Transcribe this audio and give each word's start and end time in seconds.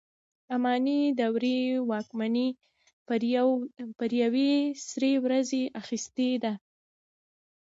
اماني 0.55 0.99
دورې 1.19 1.59
واکمني 1.89 2.47
پر 3.99 4.09
یوې 4.23 4.51
سرې 4.89 5.13
ورځې 5.23 5.63
اخیستې 5.81 6.29
ده. 6.43 6.53